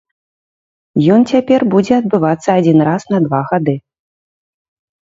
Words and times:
Ён 1.17 1.21
цяпер 1.35 1.67
будзе 1.75 1.93
адбывацца 2.01 2.49
адзін 2.63 2.77
раз 2.89 3.01
на 3.13 3.17
два 3.29 3.41
гады. 3.55 3.75